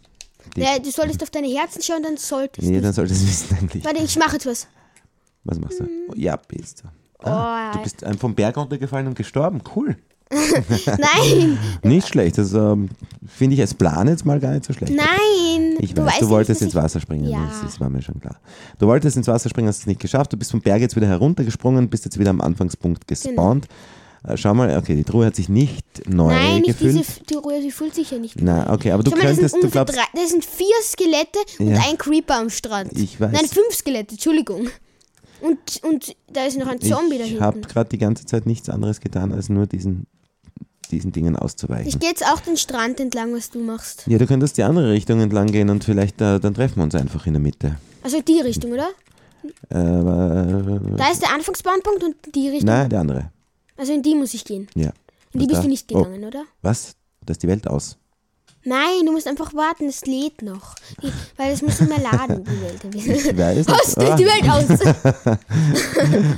[0.56, 0.64] dich?
[0.64, 2.82] Ja, du solltest auf deine Herzen schauen, dann solltest Nee, du.
[2.82, 3.86] dann sollte es wissen eigentlich.
[3.86, 4.68] Warte, ich mache jetzt was.
[5.46, 5.86] Was machst du?
[6.10, 6.88] Oh, ja, bist du.
[7.30, 9.62] Ah, Oh, du bist ähm, vom Berg runtergefallen und gestorben.
[9.76, 9.96] Cool.
[10.86, 12.38] Nein, Nicht schlecht.
[12.38, 12.90] Das ähm,
[13.28, 14.94] finde ich als Plan jetzt mal gar nicht so schlecht.
[14.94, 15.78] nein.
[15.80, 17.46] Ich du weiß, du ja wolltest nicht, ins Wasser springen, Ja.
[17.48, 18.40] das, das war mir schon klar.
[18.80, 20.32] Du wolltest ins Wasser springen, hast es nicht geschafft.
[20.34, 23.68] Du bist vom Berg jetzt wieder heruntergesprungen, bist jetzt wieder am Anfangspunkt gespawnt.
[24.26, 26.28] Äh, schau mal, okay, die Truhe hat sich nicht neu Genau.
[26.30, 26.98] Nein, nicht gefüllt.
[27.00, 28.36] diese, die Ruhe, die fühlt sich ja nicht.
[28.42, 31.68] Na, okay, aber du Schau mal, könntest, du glaubst, drei, das sind vier Skelette und
[31.72, 31.82] Ja.
[31.90, 32.92] ein Creeper am Strand.
[32.98, 33.32] Ich weiß.
[33.34, 34.68] Nein, fünf Skelette, Entschuldigung.
[35.42, 37.44] Und, und da ist noch ein Zombie da ich hinten.
[37.44, 40.08] habe gerade die ganze Zeit nichts anderes getan, als nur diesen,
[40.92, 41.88] diesen Dingen auszuweichen.
[41.88, 44.04] Ich gehe jetzt auch den Strand entlang, was du machst.
[44.08, 46.96] ja, du könntest die andere Richtung entlang gehen und vielleicht äh, dann treffen wir uns
[46.96, 47.76] einfach in der Mitte.
[48.04, 48.90] Also die Richtung, oder?
[49.70, 52.68] Äh, Da ist der Anfangsbahnpunkt und die Richtung.
[52.68, 53.32] nein, der andere.
[53.78, 54.68] Also in die muss ich gehen.
[54.76, 54.92] Ja.
[55.34, 55.62] In die Was bist da?
[55.64, 56.04] du nicht Oh.
[56.04, 56.44] gegangen, oder?
[56.62, 56.96] Was?
[57.26, 57.98] Da ist die Welt aus.
[58.66, 60.76] Nein, du musst einfach warten, es lädt noch.
[61.02, 62.96] Die- Weil es muss immer laden, die Welt.
[62.96, 63.70] Ich weiß nicht.
[63.70, 63.96] Was?
[63.96, 65.38] Dreht die Welt aus?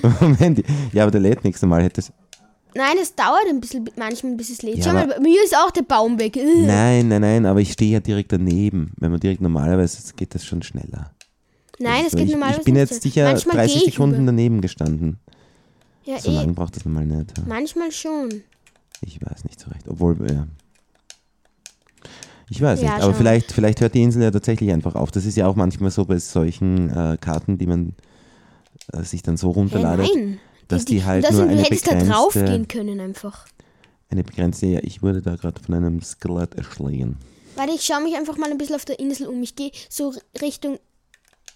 [0.01, 0.63] Ah, Moment.
[0.91, 1.84] Ja, aber der lädt nächstes Mal.
[1.84, 2.12] Hätte es
[2.77, 4.77] Nein, es dauert ein bisschen, manchmal bis es lädt.
[4.79, 6.35] Ja, Schau mal, bei mir ist auch der Baum weg.
[6.38, 6.65] Ugh.
[6.65, 8.91] Nein, nein, nein, aber ich stehe ja direkt daneben.
[8.97, 11.11] Wenn man direkt normalerweise geht das schon schneller.
[11.79, 14.15] Nein, es Also geht ich, normalerweise ich bin jetzt sicher Manchmal 30 gehe ich Sekunden
[14.17, 14.25] über.
[14.27, 15.19] daneben gestanden.
[16.03, 16.35] Ja, So eh.
[16.35, 17.38] lange braucht das normal nicht.
[17.38, 17.43] ja.
[17.47, 18.43] Manchmal schon.
[19.01, 19.88] Ich weiß nicht so recht.
[19.88, 20.47] Obwohl, ja.
[22.49, 25.11] Ich weiß Ja, nicht, aber vielleicht, vielleicht hört die Insel ja tatsächlich einfach auf.
[25.11, 27.93] Das ist ja auch manchmal so bei solchen äh, Karten, die man
[28.93, 30.09] äh, sich dann so runterladet.
[30.13, 30.39] nein.
[30.67, 33.45] Dass die, und halt das nur du eine hättest da drauf begrenzte, gehen können einfach.
[34.10, 37.17] eine begrenzte, ja, ich wurde da gerade von einem Skelett erschlagen.
[37.56, 39.41] Warte, ich schaue mich einfach mal ein bisschen auf der Insel um.
[39.41, 40.80] Ich gehe so Richtung.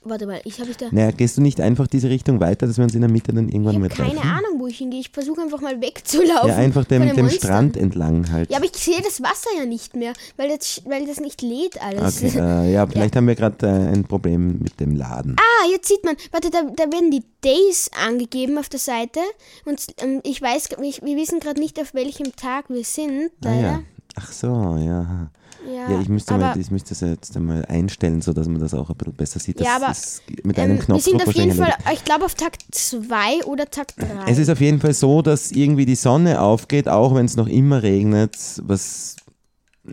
[0.02, 0.86] Warte mal, ich habe ich da.
[0.92, 3.50] Naja, gehst du nicht einfach diese Richtung weiter, dass wir uns in der Mitte dann
[3.50, 4.30] Ich irgendwann habe mal keine treffen?
[4.30, 5.02] Ahnung, wo ich hingehe.
[5.02, 6.48] Ich versuche einfach mal wegzulaufen.
[6.50, 7.30] Ja, einfach dem, dem.
[7.30, 8.50] Strand entlang halt.
[8.50, 11.82] Ja, aber ich sehe das Wasser ja nicht mehr, weil das, weil das nicht lädt
[11.82, 12.24] alles.
[12.24, 15.36] Okay, äh, ja, vielleicht haben wir gerade äh, ein Problem mit dem Laden.
[15.38, 19.20] Ah, jetzt sieht man, warte, da, da werden die Days angegeben auf der Seite
[19.66, 23.54] und ähm, ich weiß, ich, wir wissen gerade nicht, auf welchem Tag wir sind, Ah,
[23.54, 23.80] ja.
[24.16, 24.48] Ach so,
[24.80, 25.30] ja.
[25.70, 28.90] Ja, Ja, ich müsste, mal, ich müsste das jetzt einmal einstellen, sodass man das auch
[28.90, 29.60] ein bisschen besser sieht.
[29.60, 32.36] Das Ja, aber, ist mit ähm, einem wir sind auf jeden Fall, ich glaube auf
[32.36, 34.32] Tag 2 oder Tag 3.
[34.32, 37.48] Es ist auf jeden Fall so, dass irgendwie die Sonne aufgeht, auch wenn es noch
[37.48, 39.16] immer regnet, was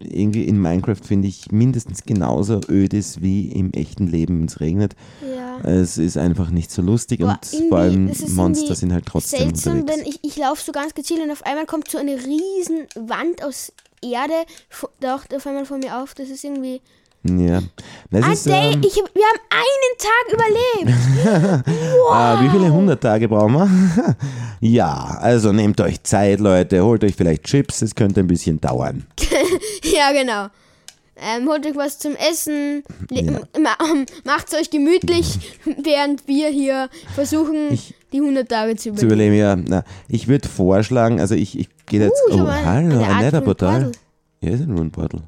[0.00, 4.60] irgendwie in Minecraft finde ich mindestens genauso öd ist wie im echten Leben, wenn es
[4.60, 4.94] regnet.
[5.22, 5.58] ja.
[5.64, 9.80] Es ist einfach nicht so lustig Boah, und vor allem Monster sind halt trotzdem Seltsam,
[9.80, 10.04] unterwegs.
[10.04, 13.42] denn ich, ich laufe so ganz gezielt und auf einmal kommt so eine riesen Wand
[13.42, 14.34] aus Erde,
[15.00, 16.14] taucht auf einmal vor mir auf.
[16.14, 16.80] Das ist irgendwie.
[17.24, 17.60] ja.
[18.10, 21.66] Das Ah, ist, Day, ähm, ich, wir haben einen Tag überlebt.
[22.10, 24.16] Ah, wie viele hundert Tage brauchen wir?
[24.60, 29.04] ja, also nehmt euch Zeit, Leute, holt euch vielleicht Chips, es könnte ein bisschen dauern.
[29.82, 30.46] ja, genau.
[31.18, 33.40] Ähm, holt euch was zum Essen, Ja.
[33.60, 33.76] ma
[34.24, 35.38] macht's euch gemütlich,
[35.82, 39.34] während wir hier versuchen, Ich- die 100 Tage zu Zu überleben.
[39.34, 39.56] überleben, ja.
[39.56, 42.20] Na, ich würde vorschlagen, also ich, ich gehe jetzt.
[42.30, 43.92] Uh, oh, hallo, ein Netherportal.
[44.40, 45.22] Ja, ist ein Rune Portal.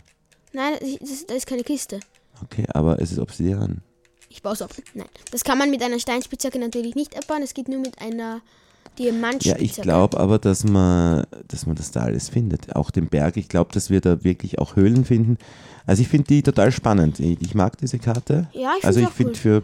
[0.52, 2.00] Nein, das, das, da ist keine Kiste.
[2.42, 3.82] Okay, aber es ist Obsidian.
[4.28, 4.70] Ich baue es ab.
[4.94, 5.06] Nein.
[5.30, 7.42] Das kann man mit einer Steinspitzhacke natürlich nicht abbauen.
[7.42, 8.40] Es geht nur mit einer Ja,
[8.98, 9.64] Diamantspitzhacke.
[9.64, 12.76] ich glaube aber, dass man, dass man das da alles findet.
[12.76, 13.36] Auch den Berg.
[13.36, 15.38] Ich glaube, dass wir da wirklich auch Höhlen finden.
[15.86, 17.18] Also ich finde die total spannend.
[17.18, 18.48] Ich, ich mag diese Karte.
[18.52, 19.62] Ja, ich also ich finde für,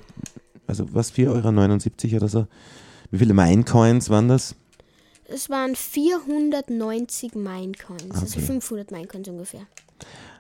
[0.67, 2.47] also was, 4,79 Euro oder so.
[3.11, 4.57] Wie viele Minecoins waren das?
[5.29, 8.11] Es waren 490 Minecoins.
[8.15, 8.47] Also Okay.
[8.47, 9.67] 500 Minecoins ungefähr.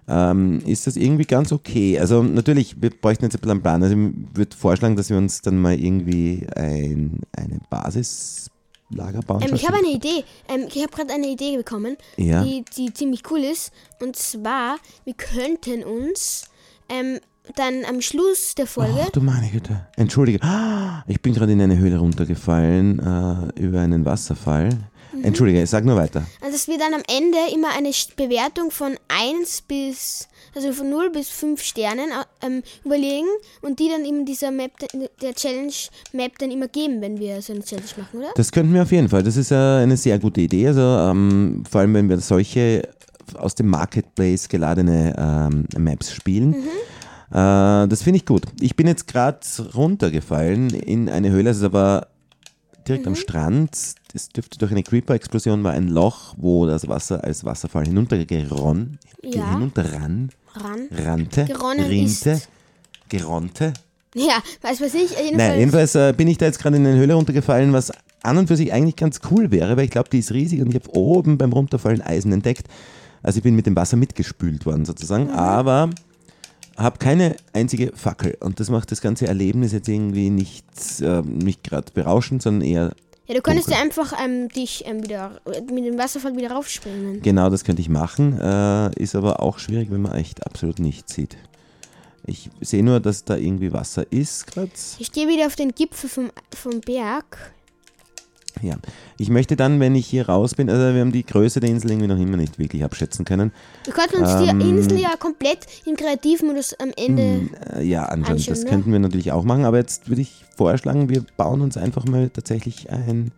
[0.09, 1.99] ähm, ist das irgendwie ganz okay.
[1.99, 3.83] Also natürlich, wir bräuchten jetzt ein bisschen einen Plan.
[3.83, 9.43] Also ich würde vorschlagen, dass wir uns dann mal irgendwie ein, eine Basislager bauen.
[9.43, 10.25] Ähm, ich habe eine Idee.
[10.49, 12.45] Ähm, ich habe gerade eine Idee bekommen, Ja.
[12.45, 13.73] die, die ziemlich cool ist.
[14.03, 16.45] Und zwar, wir könnten uns
[16.91, 17.19] ähm,
[17.57, 19.01] dann am Schluss der Folge.
[19.03, 19.87] Ach du meine Güte.
[19.97, 20.43] Entschuldige.
[20.43, 24.71] Ah, Ich bin gerade in eine Höhle runtergefallen äh, über einen Wasserfall.
[25.13, 25.25] Mhm.
[25.25, 26.25] Entschuldige, sag nur weiter.
[26.41, 31.11] Also dass wir dann am Ende immer eine Bewertung von 1 bis, also von 0
[31.11, 33.27] bis 5 Sternen äh, ähm, überlegen
[33.61, 34.73] und die dann eben dieser Map,
[35.21, 35.73] der Challenge
[36.13, 38.31] Map dann immer geben, wenn wir so eine Challenge machen, oder?
[38.37, 39.23] Das könnten wir auf jeden Fall.
[39.23, 40.67] Das ist äh, eine sehr gute Idee.
[40.69, 42.89] Also ähm, vor allem, wenn wir solche
[43.35, 46.51] aus dem Marketplace geladene ähm, Maps spielen.
[46.51, 46.69] Mhm.
[47.35, 48.45] Äh, das finde ich gut.
[48.61, 49.39] Ich bin jetzt gerade
[49.75, 51.51] runtergefallen in eine Höhle.
[51.51, 52.07] Es ist aber
[52.87, 53.13] direkt Mhm.
[53.13, 53.77] am Strand.
[54.15, 59.53] Es dürfte durch eine Creeper-Explosion war ein Loch, wo das Wasser als Wasserfall hinuntergeronnen, Ja.
[59.53, 60.89] hinunterran, Ran.
[60.93, 62.49] rannte, Geronnen rinnte, ist-
[63.09, 63.73] geronnte.
[64.15, 65.11] Ja, weiß was ich.
[65.11, 67.91] Jedenfalls, Nein, jedenfalls äh, bin ich da jetzt gerade in eine Höhle runtergefallen, was
[68.23, 70.69] an und für sich eigentlich ganz cool wäre, weil ich glaube, die ist riesig und
[70.69, 72.69] ich habe oben beim Runterfallen Eisen entdeckt.
[73.25, 75.91] Also ich bin mit dem Wasser mitgespült worden sozusagen, aber
[76.77, 80.65] habe keine einzige Fackel und das macht das ganze Erlebnis jetzt irgendwie nicht,
[81.01, 82.93] äh, nicht gerade berauschend, sondern eher,
[83.27, 83.79] Ja, du könntest dunkel.
[83.79, 87.23] ja einfach ähm, dich ähm, wieder mit dem Wasserfall wieder raufspringen.
[87.23, 91.15] genau das könnte ich machen, äh, ist aber auch schwierig, wenn man echt absolut nichts
[91.15, 91.37] sieht.
[92.27, 94.71] Ich sehe nur, dass da irgendwie Wasser ist gerade.
[94.99, 97.53] Ich gehe wieder auf den Gipfel vom, vom Berg.
[98.63, 98.77] Ja,
[99.19, 101.91] ich möchte dann, wenn ich hier raus bin, also wir haben die Größe der Insel
[101.91, 103.53] irgendwie noch immer nicht wirklich abschätzen können.
[103.85, 107.49] Wir könnten uns Ähm, die Insel ja komplett im Kreativmodus am Ende.
[107.77, 108.71] Äh, ja, anschauen, anschauen, das ne?
[108.71, 112.31] könnten wir natürlich auch machen, aber jetzt würde ich vorschlagen, wir bauen uns einfach mal
[112.31, 113.33] tatsächlich ein,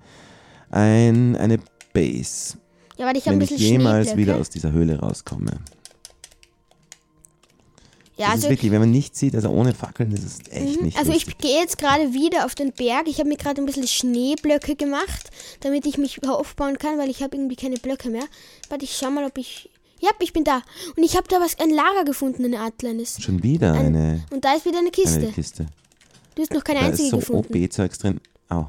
[0.71, 1.59] ein eine
[1.93, 2.59] Base,
[2.99, 5.53] Ja, warte, ich habe ein wenn ich bisschen jemals wieder aus dieser Höhle rauskomme.
[8.19, 10.81] Ja, das also, ist wirklich, wenn man nichts sieht, also ohne Fackeln, das ist echt
[10.81, 11.35] nicht also lustig.
[11.37, 13.09] ich gehe jetzt gerade wieder auf den Berg.
[13.09, 17.23] Ich habe mir gerade ein bisschen Schneeblöcke gemacht, damit ich mich aufbauen kann, weil ich
[17.23, 18.25] habe irgendwie keine Blöcke mehr.
[18.71, 19.69] Warte, ich schau mal, ob ich...
[20.01, 20.63] Ja, ich bin da.
[20.97, 23.21] Und ich habe da was, ein Lager gefunden, eine Art kleines.
[23.23, 25.19] Schon wieder Ein- eine, Und da ist wieder eine Kiste.
[25.19, 25.67] eine Kiste.
[26.35, 27.55] Du hast noch keine Da einzige ist so gefunden.
[27.55, 28.21] OB-Zeugs drin.
[28.49, 28.69] Au.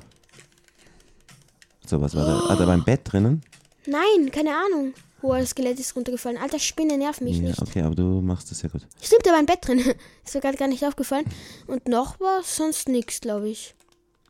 [1.86, 2.40] So, was war da?
[2.50, 3.44] Ah, da war ein Bett drinnen.
[3.86, 4.94] Nein, keine Ahnung.
[5.28, 6.38] Oh, das Skelett ist runtergefallen.
[6.38, 7.62] Alter, Spinne nervt mich Ja, nicht.
[7.62, 8.88] okay, aber du machst das ja gut.
[9.02, 9.80] Stimmt, da war ein Bett drin.
[10.26, 11.26] Ist mir gerade gar nicht aufgefallen.
[11.68, 13.74] Und noch war sonst nichts, glaube ich.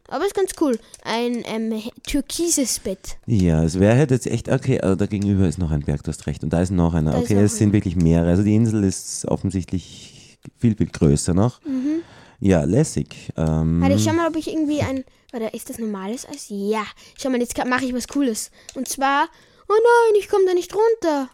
[0.10, 0.80] Aber ist ganz cool.
[1.04, 3.18] Ein ähm, türkises Bett.
[3.26, 6.10] Ja, es wäre halt jetzt echt, okay, also da gegenüber ist noch ein Berg, du
[6.10, 6.44] hast recht.
[6.44, 7.12] Und da ist noch einer.
[7.12, 8.30] Da Okay, es sind wirklich mehrere.
[8.30, 11.62] Also die Insel ist offensichtlich viel, viel größer noch.
[11.66, 12.02] Mhm.
[12.40, 13.34] Ja, lässig.
[13.36, 15.04] Ähm, Warte, ich schau mal, ob ich irgendwie ein.
[15.32, 16.46] Warte, ist das normales Eis?
[16.50, 16.86] Ja.
[17.20, 18.50] Schau mal, jetzt mache ich was Cooles.
[18.76, 19.28] Und zwar.
[19.70, 21.30] Oh nein, ich komme da nicht runter.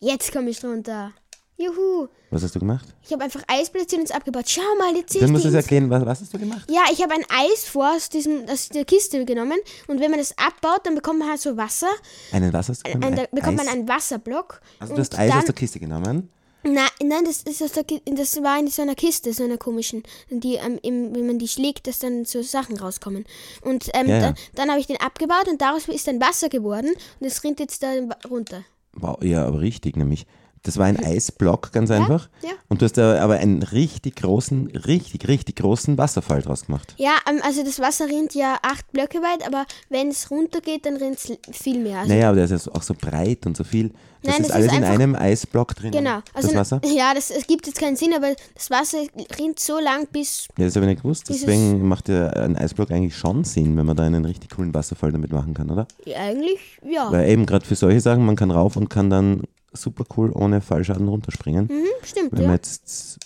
[0.00, 1.12] Jetzt komme ich runter.
[1.60, 2.06] Juhu.
[2.30, 2.86] was hast du gemacht?
[3.04, 4.44] Ich habe einfach Eis platziert und es abgebaut.
[4.48, 6.70] Schau mal, jetzt sehe Dann ich musst du es erklären, was, was hast du gemacht?
[6.70, 9.58] Ja, ich habe ein Eis vor aus, diesem, aus der Kiste genommen.
[9.88, 11.88] Und wenn man das abbaut, dann bekommt man halt so Wasser.
[12.30, 13.18] Einen was hast du Ein, gemacht?
[13.18, 13.66] da bekommt Eis?
[13.66, 14.60] man einen Wasserblock.
[14.78, 16.30] Also du hast Eis dann, aus der Kiste genommen.
[16.68, 20.02] Nein, nein, das ist aus der, das war in so einer Kiste, so einer komischen,
[20.30, 23.24] die, ähm, im, wenn man die schlägt, dass dann so Sachen rauskommen.
[23.62, 24.20] Und ähm, Ja, ja.
[24.20, 27.60] dann, dann habe ich den abgebaut und daraus ist dann Wasser geworden und es rinnt
[27.60, 27.92] jetzt da
[28.28, 28.64] runter.
[28.92, 30.26] Wow, ja, aber richtig nämlich.
[30.62, 32.28] Das war ein Eisblock, ganz einfach.
[32.42, 32.50] ja.
[32.68, 36.94] Und du hast da aber einen richtig großen, richtig, richtig großen Wasserfall draus gemacht.
[36.98, 40.96] Ja, ähm, also das Wasser rinnt ja acht Blöcke weit, aber wenn es runtergeht, dann
[40.96, 42.00] rinnt es viel mehr.
[42.00, 43.90] Also, Naja, aber der ist ja auch so breit und so viel.
[44.22, 45.92] Das Nein, ist das alles ist in einem Eisblock drin.
[45.92, 46.18] Genau.
[46.34, 46.80] Also das Wasser?
[46.92, 48.98] Ja, das es gibt jetzt keinen Sinn, aber das Wasser
[49.38, 50.48] rinnt so lang bis.
[50.58, 51.28] Ja, das habe ich nicht gewusst.
[51.28, 55.12] Deswegen macht ja ein Eisblock eigentlich schon Sinn, wenn man da einen richtig coolen Wasserfall
[55.12, 55.86] damit machen kann, oder?
[56.04, 57.12] Ja, eigentlich, ja.
[57.12, 59.42] Weil eben gerade für solche Sachen, man kann rauf und kann dann
[59.80, 61.66] super cool ohne Fallschaden runterspringen.
[61.66, 62.54] Mhm, stimmt, Wenn man ja.
[62.54, 63.18] jetzt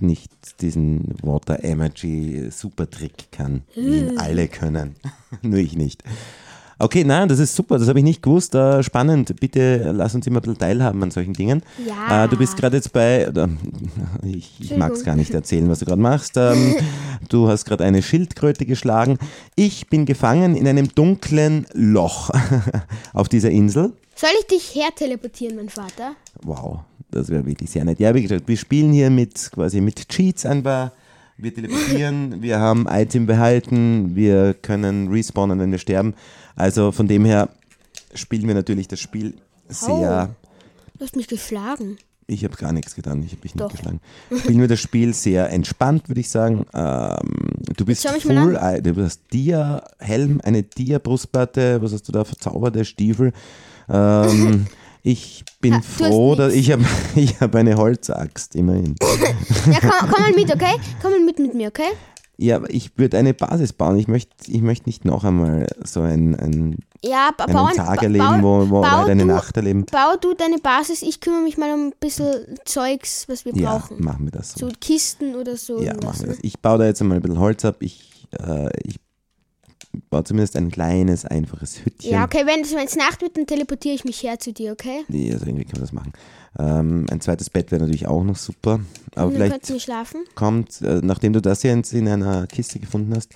[0.00, 4.96] nicht diesen Water Energy Super Trick kann, wie ihn alle können.
[5.42, 6.02] Nur ich nicht.
[6.78, 8.54] Okay, nein, das ist super, das habe ich nicht gewusst.
[8.54, 9.38] Äh, spannend.
[9.40, 11.62] Bitte lass uns immer ein bisschen teilhaben an solchen Dingen.
[11.86, 12.24] Ja.
[12.24, 13.48] Äh, du bist gerade jetzt bei, oder,
[14.22, 16.36] ich, ich mag es gar nicht erzählen, was du gerade machst.
[16.36, 16.74] Ähm,
[17.28, 19.18] du hast gerade eine Schildkröte geschlagen.
[19.54, 22.30] Ich bin gefangen in einem dunklen Loch
[23.12, 23.92] auf dieser Insel.
[24.16, 26.14] Soll ich dich herteleportieren, mein Vater?
[26.42, 28.00] Wow, das wäre wirklich sehr nett.
[28.00, 30.90] Ja, wie gesagt, wir spielen hier mit quasi mit Cheats einfach.
[31.36, 36.14] Wir teleportieren, wir haben Item behalten, wir können respawnen, wenn wir sterben.
[36.56, 37.48] Also von dem her
[38.14, 39.34] spielen wir natürlich das Spiel
[39.68, 40.34] sehr.
[40.98, 41.98] Du hast mich geschlagen.
[42.26, 43.66] Ich habe gar nichts getan, ich habe dich Doch.
[43.66, 44.00] nicht geschlagen.
[44.38, 46.64] Spielen wir das Spiel sehr entspannt, würde ich sagen.
[46.72, 52.84] Ähm, du bist mich full, du hast Dia-Helm, eine Dia-Brustplatte, was hast du da, verzauberte
[52.86, 53.32] Stiefel.
[53.90, 54.66] Ähm,
[55.02, 58.94] ich bin Ha, froh, dass ich habe ich hab eine Holzaxt, immerhin.
[59.70, 60.76] Ja, komm, komm mal mit, okay?
[61.02, 61.90] Komm mal mit mit mir, okay?
[62.36, 63.96] Ja, ich würde eine Basis bauen.
[63.96, 68.42] Ich möchte ich möcht nicht noch einmal so ein, ein, Ja, einen bauen, Tag erleben,
[68.42, 69.86] wo, wo oder eine du, Nacht erleben.
[69.86, 73.78] Bau du deine Basis, ich kümmere mich mal um ein bisschen Zeugs, was wir Ja,
[73.78, 74.02] brauchen.
[74.02, 74.68] machen wir das so.
[74.68, 75.80] So Kisten oder so.
[75.80, 76.38] Ja, machen wir das.
[76.42, 77.76] Ich baue da jetzt einmal ein bisschen Holz ab.
[77.80, 78.96] Ich, äh, ich
[80.10, 82.10] baue zumindest ein kleines, einfaches Hüttchen.
[82.10, 85.04] Ja, okay, wenn es Nacht wird, dann teleportiere ich mich her zu dir, okay?
[85.06, 86.12] Nee, Also irgendwie kann man das machen.
[86.58, 88.80] Ähm, ein zweites Bett wäre natürlich auch noch super.
[89.14, 90.24] Aber dann vielleicht wir schlafen.
[90.34, 93.32] kommt, äh, nachdem du das hier in, in einer Kiste gefunden hast,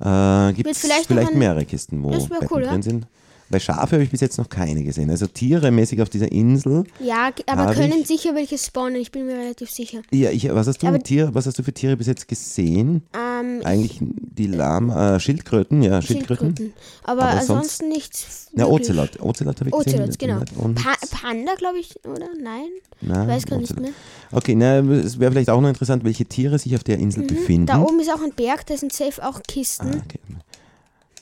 [0.00, 2.70] äh, gibt es vielleicht vielleicht, mehrere Kisten, wo Betten cool, ja.
[2.70, 3.06] drin sind.
[3.48, 5.08] Bei Schafe habe ich bis jetzt noch keine gesehen.
[5.08, 6.84] Also Tiere mäßig auf dieser Insel.
[7.00, 10.02] Ja, aber können ich- sicher welche spawnen, ich bin mir relativ sicher.
[10.10, 13.02] Ja, ich, was hast du Aber- Tier, was hast du für Tiere bis jetzt gesehen?
[13.14, 16.56] Ähm, Eigentlich die Lama, äh, Schildkröten, ja, Schildkröten.
[16.56, 16.72] Schildkröten.
[17.04, 18.48] Aber, Aber sonst- ansonsten nichts.
[18.54, 18.90] Ja, wirklich.
[18.90, 19.20] Ozelot.
[19.20, 20.00] Ozelot habe ich gesehen.
[20.00, 20.40] Ozelot, genau.
[20.64, 22.26] Und, Pa Panda, glaube ich, oder?
[22.42, 22.64] Nein?
[23.00, 23.90] Nein, ich weiß gar nicht mehr.
[24.32, 27.62] Okay, na, es wäre vielleicht auch noch interessant, welche Tiere sich auf der Insel befinden.
[27.62, 27.66] Mhm.
[27.66, 29.88] Da oben ist auch ein Berg, da sind safe auch Kisten.
[29.88, 30.18] Ah, okay.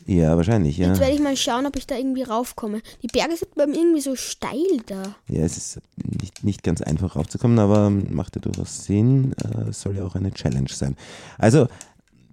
[0.07, 0.89] Ja, wahrscheinlich, ja.
[0.89, 2.83] Jetzt werde ich mal schauen, ob ich da irgendwie raufkomme.
[3.03, 5.15] Die Berge sind beim irgendwie so steil da.
[5.29, 9.33] Ja, es ist nicht, nicht ganz einfach raufzukommen, aber macht ja durchaus Sinn.
[9.33, 10.97] Äh, soll ja auch eine Challenge sein.
[11.39, 11.69] Also,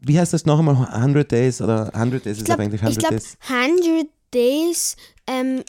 [0.01, 0.85] wie heißt das noch einmal?
[0.85, 3.37] 100 Days oder 100 Days Ich ist glaube, auf Englisch ich 100 glaub, Days?
[3.47, 4.95] 100 Days,
[5.27, 5.63] ähm,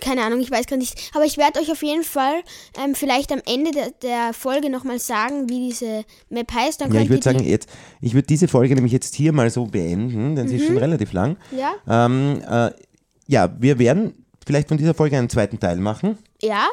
[0.00, 1.10] keine Ahnung, ich weiß gar nicht.
[1.14, 2.42] Aber ich werde euch auf jeden Fall
[2.82, 6.80] ähm, vielleicht am Ende der, der Folge nochmal sagen, wie diese Map heißt.
[6.80, 7.68] Dann Ja, ich würde sagen, jetzt,
[8.00, 10.80] ich würde diese Folge nämlich jetzt hier mal so beenden, denn sie ist schon Mhm.
[10.80, 11.36] relativ lang.
[11.50, 11.74] Ja?
[11.88, 12.70] Ähm, äh,
[13.26, 16.66] ja, wir werden vielleicht von dieser Folge einen zweiten Teil machen, Ja?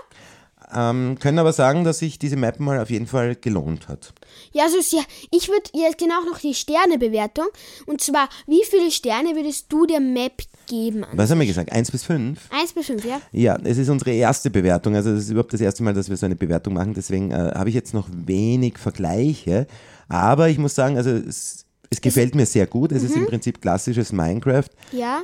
[0.74, 4.14] ähm, können aber sagen, dass sich diese Map mal auf jeden Fall gelohnt hat.
[4.52, 5.02] Ja, so ist ja.
[5.32, 7.46] Ich würde jetzt genau noch die Sternebewertung.
[7.86, 11.04] Und zwar, wie viele Sterne würdest du der Map geben?
[11.14, 11.72] Was haben wir gesagt?
[11.72, 12.40] 1 bis 5?
[12.52, 13.20] 1 bis 5, ja?
[13.32, 14.96] Ja, es ist unsere erste Bewertung.
[14.96, 16.94] Also es ist überhaupt das erste Mal, dass wir so eine Bewertung machen.
[16.94, 19.66] Deswegen äh, habe ich jetzt noch wenig Vergleiche.
[20.10, 22.92] Aber ich muss sagen, also es, es gefällt mir sehr gut.
[22.92, 23.24] Es ist Mhm.
[23.24, 24.70] im Prinzip klassisches Minecraft.
[24.92, 25.22] Ja?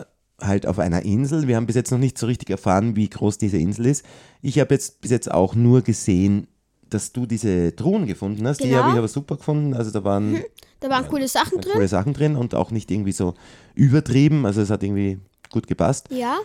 [0.00, 0.04] Äh,
[0.44, 1.46] halt auf einer Insel.
[1.48, 4.04] Wir haben bis jetzt noch nicht so richtig erfahren, wie groß diese Insel ist.
[4.42, 6.46] Ich habe jetzt bis jetzt auch nur gesehen,
[6.90, 8.62] dass du diese Truhen gefunden hast.
[8.62, 8.82] Die Genau.
[8.82, 9.74] habe ich aber super gefunden.
[9.74, 10.42] Also da waren
[10.80, 11.72] Da waren coole Sachen drin.
[11.72, 13.34] coole Sachen drin und auch nicht irgendwie so
[13.74, 14.46] übertrieben.
[14.46, 15.18] Also es hat irgendwie
[15.50, 16.08] gut gepasst.
[16.10, 16.38] Ja?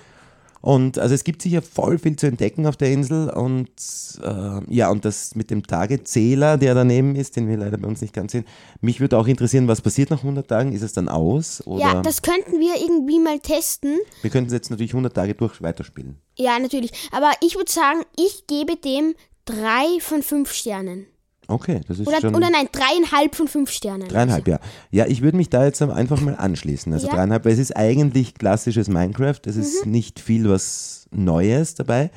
[0.64, 3.68] Und also es gibt sicher voll viel zu entdecken auf der Insel und
[4.24, 8.02] äh, ja, und das mit dem Tagezähler, der daneben ist, den wir leider bei uns
[8.02, 8.46] nicht ganz sehen.
[8.80, 10.72] Mich würde auch interessieren, was passiert nach 100 Tagen?
[10.74, 11.66] Ist es dann aus?
[11.66, 13.98] Oder Ja, das könnten wir irgendwie mal testen.
[14.22, 16.18] wir könnten jetzt natürlich 100 Tage durch weiterspielen.
[16.38, 16.92] Ja, natürlich.
[17.12, 21.06] Aber ich würde sagen, ich gebe dem drei von fünf Sternen.
[21.48, 24.08] Okay, das ist Oder, schon oder nein, dreieinhalb von fünf Sternen.
[24.08, 24.60] dreieinhalb, ja.
[24.92, 26.94] Ja, ich würde mich da jetzt einfach mal anschließen.
[26.94, 27.14] Also Ja.
[27.14, 27.18] Mhm.
[27.18, 29.40] dreieinhalb, weil es ist eigentlich klassisches Minecraft.
[29.46, 32.10] Es ist nicht viel was Neues dabei.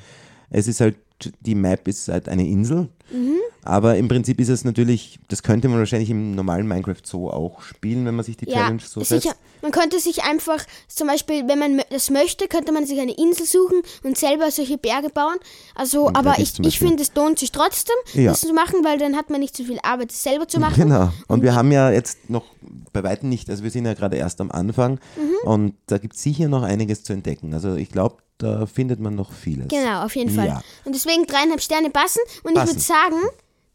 [0.50, 0.96] Es ist halt,
[1.40, 2.88] die Map ist halt eine Insel.
[3.12, 3.38] Mhm.
[3.64, 7.62] Aber im Prinzip ist es natürlich, das könnte man wahrscheinlich im normalen Minecraft so auch
[7.62, 9.22] spielen, wenn man sich die Ja, Challenge so setzt.
[9.22, 9.34] sicher.
[9.62, 13.46] Man könnte sich einfach, zum Beispiel, wenn man das möchte, könnte man sich eine Insel
[13.46, 15.36] suchen und selber solche Berge bauen.
[15.74, 18.32] Also, Und aber ich, ich finde, es lohnt sich trotzdem, Ja.
[18.32, 20.74] das zu machen, weil dann hat man nicht so viel Arbeit, das selber zu machen.
[20.82, 21.10] Genau.
[21.28, 22.44] Und wir haben ja jetzt noch
[22.92, 25.48] bei weitem nicht, also wir sind ja gerade erst am Anfang Mhm.
[25.48, 27.54] und da gibt es sicher noch einiges zu entdecken.
[27.54, 29.68] Also ich glaube, da findet man noch vieles.
[29.68, 30.46] Genau, auf jeden Fall.
[30.48, 30.62] Ja.
[30.84, 32.18] Und deswegen dreieinhalb Sterne passen.
[32.42, 32.66] Und Passen.
[32.66, 33.16] ich würde sagen,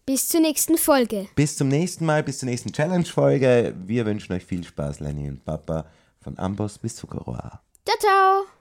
[0.09, 1.27] bis zur nächsten Folge.
[1.35, 3.75] Bis zum nächsten Mal, bis zur nächsten Challenge-Folge.
[3.85, 5.85] Wir wünschen euch viel Spaß, Lenny und Papa.
[6.19, 7.61] Von Amboss bis Zuckerrohr.
[7.85, 8.58] Ciao, ciao.